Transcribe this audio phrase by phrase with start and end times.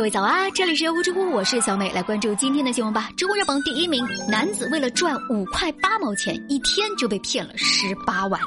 [0.00, 3.10] 各位早啊，这里是优知乎，我是小美，来关注今天的新闻吧。
[3.18, 8.40] 知乎热榜第一名，男子为了赚五块八毛钱，一天就被骗了十八万。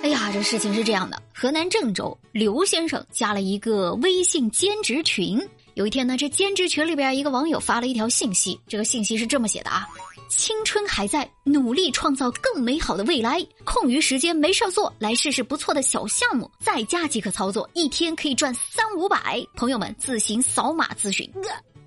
[0.00, 5.36] 哎呀，这事情是这样的，河南郑州刘先生加了一个微信兼职群。
[5.74, 9.88] 有一天呢，这兼职群里边一个网友发了一条信息，这个信息是这么写的啊。
[10.28, 13.44] 青春还在，努力创造更美好的未来。
[13.64, 19.42] 空余时间没事做，来试试不错的小项目，在家即可操作，一天可以赚三五百。
[19.54, 21.30] 朋友们自行扫码咨询。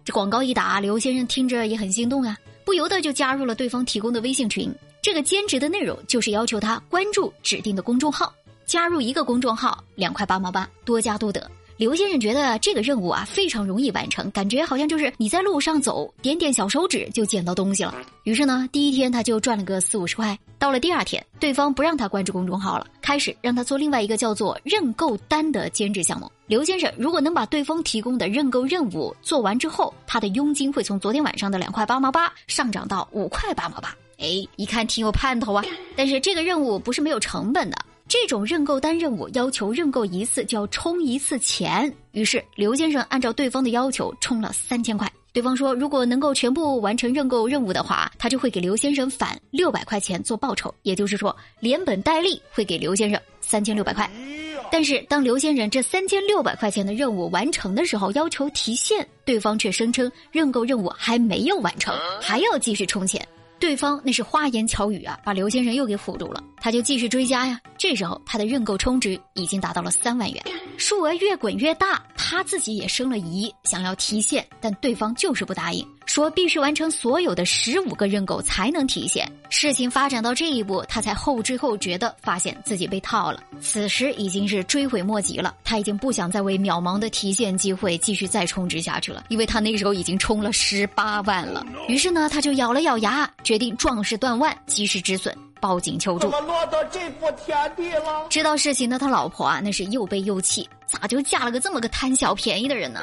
[0.04, 4.73] 这广告一打，刘先生听着也很心动啊，不由得就加入了对方提供的微信群。
[5.02, 8.34] 这个兼职的内容就是要求他关注指定的公众号，
[8.65, 11.49] 加入一个公众号两块八毛八，多加多得。
[11.77, 17.93] 刘先生觉得这个任务啊非常容易完成，感觉好像就是你在路上走，点点小手指就捡到东西了。
[18.23, 20.38] 于是呢，第一天他就赚了个四五十块。
[20.57, 26.31] 到了第二天，对方不让他关注公众号了，开始让他做另外一个叫做认购单的兼职项目。
[26.48, 33.93] 刘先生如果能把对方提供的认购任务做完之后，他的佣金会从昨天晚上的两块八毛八上涨到五块八毛八。
[34.18, 35.65] 哎，一看挺有盼头啊！
[35.93, 37.77] 但是这个任务不是没有成本的。
[38.07, 45.12] 这种认购单任务要求认购一次就要充一次钱，于是刘先生按照对方的要求充了三千块。
[45.34, 54.09] 对方说，如果能够全部完成认购任务的话，他就会给刘先生返六百块钱做报酬，也就是说连本带利会给刘先生三千六百块。
[54.71, 63.27] 但是当刘先生这三千六百块钱的任务完成的时候，要求提现，对方却声称认购任务还没有完成，还要继续充钱。
[63.66, 66.40] 对方那是花言巧语啊，把刘先生又给唬住了。
[66.58, 67.59] 他就继续追加呀。
[67.80, 70.44] 这时候他的认购充值已经达到了三万元，
[70.78, 75.85] 数额越滚越大，他自己也生了疑，想要提现，但对方就是不答应。
[76.06, 79.29] 说必须完成所有的十五个认购才能提现。
[79.50, 83.41] 事情发展到这一步，他才后知后觉的发现自己被套了。
[83.59, 91.66] 此时已经是追悔莫及了，他已经不想再为渺茫的提现机会继续再充值下去了，因为他那时候已经充了十八万了。
[91.88, 95.36] 于是呢，他就咬了咬牙，决定壮士断腕，及时止损。
[95.66, 98.28] 报警求助，怎么落到这步田地了？
[98.30, 103.00] 知道事情的他老婆啊，那是又悲又气，咋就嫁了个这么个贪小便宜的人呢？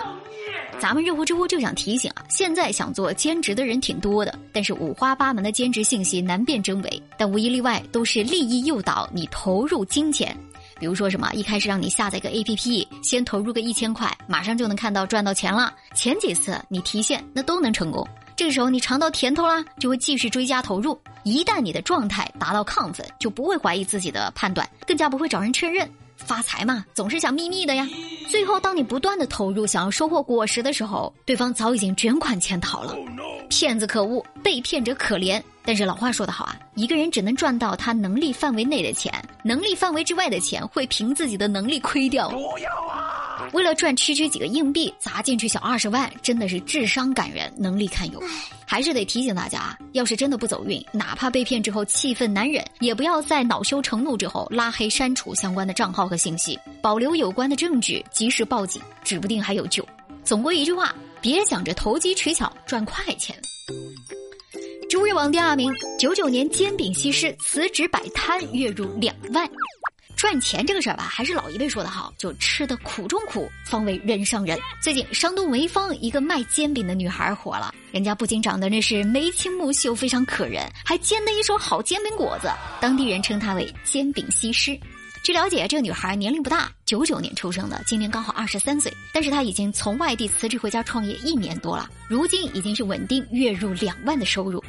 [0.79, 10.37] 咱们热乎知乎就想提醒啊，现在想做兼职的人挺多的，但是五花八门的兼职信息难辨真伪，但无一例外都是利益诱导你投入金钱，
[10.79, 18.07] 比如说什么一开始让你下载个 A P P，先投入个一千块，马上就能看到赚到钱了，前几次你提现那都能成功。
[18.35, 20.99] 这个时候你尝到甜头啦，就会继续追加投入。
[21.23, 25.89] 一旦你的状态达到亢奋，就不会怀疑自己的判断，更加不会找人确认。
[26.17, 27.89] 发财嘛，总是想秘密的呀。
[28.29, 32.97] 最后，当你不断的投入，想要收获果实的时候，对方早已经卷款潜逃了。
[33.49, 35.43] 骗子可恶，被骗者可怜。
[35.65, 39.13] 但是老话说得好啊，一个人只能赚到他能力范围内的钱，
[39.45, 42.29] 能力范围之外的钱会凭自己的能力亏掉。
[42.31, 43.02] 不要啊！
[43.53, 48.23] 为了赚区区几个硬币，砸进去小二十万，真的是智商感人，能力堪忧。
[48.67, 59.87] 还是得提醒大家啊，要是真的不走运，哪怕被骗之后气愤难忍，也不要在恼羞成怒之后拉黑删除相关的账号和信息，保留有关的证据，及时报警，指不定还有救。
[60.25, 63.37] 总归一句话，别想着投机取巧赚快钱。
[64.89, 69.49] 中日网第二名，九九年煎饼西施辞职摆摊，月入两万。
[70.23, 74.57] 赚钱这个事儿吧，还是老一辈说的好，就吃的苦中苦，方为人上人。
[74.81, 82.49] 最近山东潍坊一个卖煎饼的女孩火了，人家不仅长得那是眉清目秀，非常可人，还煎的一手好煎饼果子，
[82.81, 84.79] 当地人称她为煎饼西施。
[85.25, 94.62] 据了解，这个女孩年龄不大，九九年出生的，今年刚好二十三岁，但是她已经从外地辞职回家创业一年多了，如今已经是稳定月入两万的收入。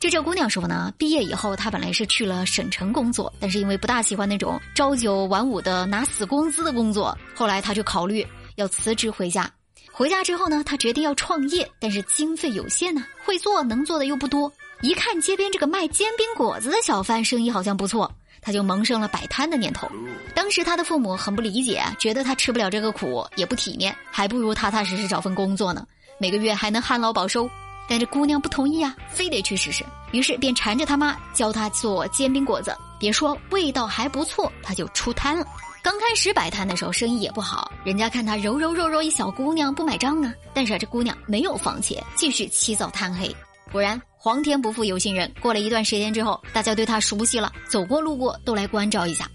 [0.00, 9.48] 就这姑娘说呢，毕业以后她本来是去了省城工作，但是因为不大喜欢那种朝九晚五的拿死工资的工作，后来她就考虑要辞职回家。
[9.92, 14.50] 回家之后呢，她决定要创业，但是经费有限呢，会做能做的又不多。
[14.80, 18.10] 一看街边这个卖煎饼果子的小贩生意好像不错，
[18.40, 19.86] 她就萌生了摆摊的念头。
[20.34, 25.86] 当时她的父母很不理解，觉得她吃不了这个苦，也不体面，还不如踏踏实实找份工作呢，
[26.16, 27.46] 每个月还能旱涝保收。
[27.90, 32.72] 但这姑娘不同意啊，非得去试试，于是便缠着他妈教她做煎饼果子。
[33.00, 35.44] 别说味道还不错，她就出摊了。
[35.82, 40.32] 刚开始摆摊的时候，生意也不好，人家看她柔柔弱弱一小姑娘不买账啊。
[40.54, 43.34] 但是这姑娘没有放弃，继续起早贪黑。
[43.72, 49.28] 果然，皇天不负有心人，过了一段时间之后，大家对她熟悉了，走过路过都来关照一下。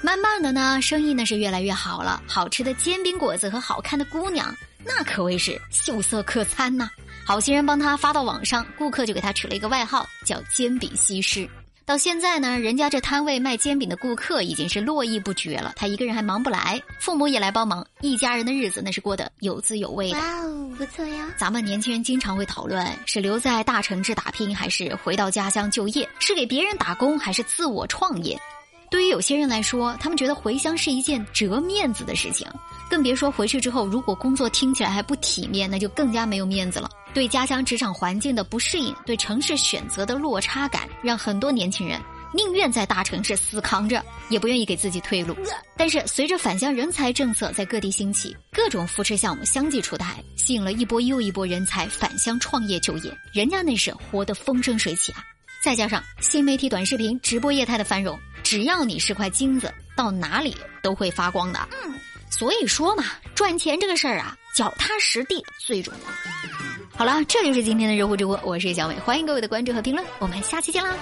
[0.00, 4.54] 慢慢的呢，生意呢是越来越好了，好吃的煎饼果子和好看的姑娘，
[4.86, 6.88] 那可谓是秀色可餐呐。
[7.24, 11.48] 好心人帮他发到网上，顾客就给他取了一个外号，叫“煎饼西施”。
[11.84, 20.18] 到现在呢，人家这摊位卖煎饼的顾客已经是络绎不绝了，他一个人还忙不来，父母也来帮忙，一家人的日子那是过得有滋有味的。
[20.18, 21.32] 哇哦，不错呀！
[21.36, 26.08] 咱们年轻人经常会讨论，是留在大城市打拼，还是回到家乡就业？
[26.18, 28.36] 是给别人打工，还是自我创业？
[28.90, 32.46] 对于有些人来说，他们觉得回乡是一件折面子的事情，
[32.88, 36.88] 更别说回去之后，如果工作听起来还不体面，那就更加没有面子了。
[37.12, 42.00] 对家乡职场环境的不适应，对城市选择的落差感，让很多年轻人
[42.34, 45.34] 宁愿在大城市死扛着，也不愿意给自己退路。
[45.76, 55.24] 但是，随着返乡人才政策在各地兴起，各种扶持项目相继出台，吸引了一波又一波人才返乡创业就业，人家那是活得风生水起啊！
[55.66, 61.58] 再加上新媒体短视频直播业态的繁荣，只要你是块金子，到哪里都会发光的。
[61.84, 61.92] 嗯，
[62.30, 63.02] 所以说嘛，
[63.34, 66.96] 赚钱这个事儿啊，脚踏实地最重要。
[66.96, 70.94] 好了，这就是今天的热乎直播，我是小美，欢迎各位的关注和评论，我们下期见啦。